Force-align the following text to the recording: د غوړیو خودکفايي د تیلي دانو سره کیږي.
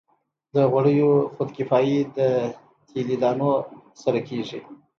د 0.53 0.55
غوړیو 0.71 1.11
خودکفايي 1.33 1.99
د 2.17 2.19
تیلي 2.89 3.17
دانو 3.23 3.51
سره 4.03 4.19
کیږي. 4.29 4.59